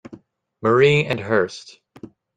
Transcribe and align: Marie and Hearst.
Marie 0.63 1.05
and 1.05 1.19
Hearst. 1.19 1.79